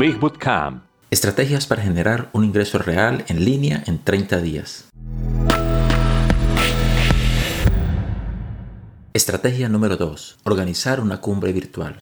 [0.00, 0.18] Big.
[1.10, 4.88] Estrategias para generar un ingreso real en línea en 30 días.
[9.12, 10.38] Estrategia número 2.
[10.44, 11.98] Organizar una cumbre virtual.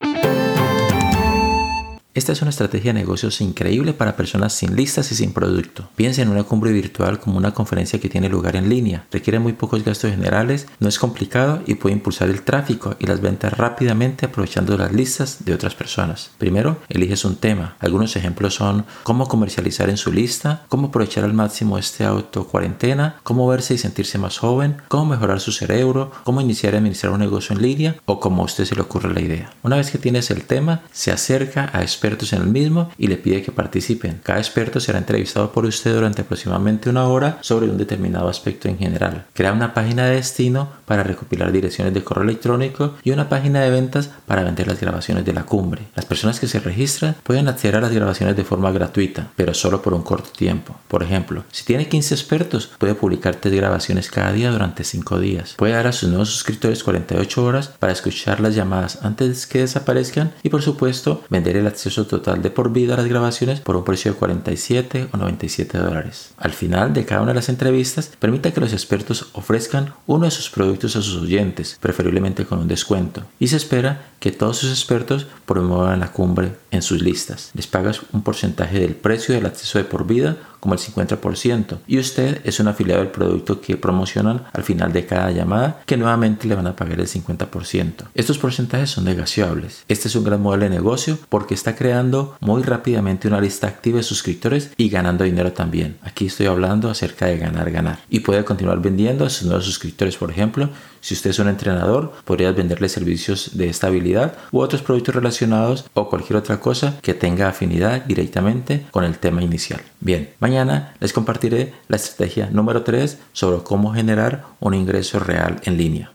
[2.18, 5.88] Esta es una estrategia de negocios increíble para personas sin listas y sin producto.
[5.94, 9.06] Piensa en una cumbre virtual como una conferencia que tiene lugar en línea.
[9.12, 13.20] Requiere muy pocos gastos generales, no es complicado y puede impulsar el tráfico y las
[13.20, 16.32] ventas rápidamente aprovechando las listas de otras personas.
[16.38, 17.76] Primero, eliges un tema.
[17.78, 23.20] Algunos ejemplos son cómo comercializar en su lista, cómo aprovechar al máximo este auto cuarentena,
[23.22, 27.20] cómo verse y sentirse más joven, cómo mejorar su cerebro, cómo iniciar y administrar un
[27.20, 29.52] negocio en línea o como a usted se le ocurre la idea.
[29.62, 33.16] Una vez que tienes el tema, se acerca a expertos en el mismo y le
[33.16, 34.20] pide que participen.
[34.22, 38.78] Cada experto será entrevistado por usted durante aproximadamente una hora sobre un determinado aspecto en
[38.78, 39.26] general.
[39.34, 43.70] Crea una página de destino para recopilar direcciones de correo electrónico y una página de
[43.70, 45.82] ventas para vender las grabaciones de la cumbre.
[45.94, 49.82] Las personas que se registran pueden acceder a las grabaciones de forma gratuita, pero solo
[49.82, 50.76] por un corto tiempo.
[50.88, 55.54] Por ejemplo, si tiene 15 expertos, puede publicar 3 grabaciones cada día durante 5 días.
[55.58, 60.32] Puede dar a sus nuevos suscriptores 48 horas para escuchar las llamadas antes que desaparezcan
[60.42, 64.12] y por supuesto vender el acceso total de por vida las grabaciones por un precio
[64.12, 66.32] de 47 o 97 dólares.
[66.36, 70.30] Al final de cada una de las entrevistas, permita que los expertos ofrezcan uno de
[70.30, 73.22] sus productos a sus oyentes, preferiblemente con un descuento.
[73.38, 77.50] Y se espera que todos sus expertos promuevan la cumbre en sus listas.
[77.54, 81.98] Les pagas un porcentaje del precio del acceso de por vida como el 50% y
[81.98, 86.48] usted es un afiliado del producto que promocionan al final de cada llamada que nuevamente
[86.48, 87.92] le van a pagar el 50%.
[88.14, 89.84] Estos porcentajes son negociables.
[89.88, 93.98] Este es un gran modelo de negocio porque está creando muy rápidamente una lista activa
[93.98, 95.98] de suscriptores y ganando dinero también.
[96.02, 98.00] Aquí estoy hablando acerca de ganar, ganar.
[98.10, 102.12] Y puede continuar vendiendo a sus nuevos suscriptores, por ejemplo, si usted es un entrenador,
[102.24, 104.07] podrías venderle servicios de estabilidad
[104.52, 109.42] u otros productos relacionados o cualquier otra cosa que tenga afinidad directamente con el tema
[109.42, 109.80] inicial.
[110.00, 115.76] Bien, mañana les compartiré la estrategia número 3 sobre cómo generar un ingreso real en
[115.76, 116.12] línea.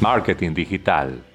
[0.00, 1.31] Marketing digital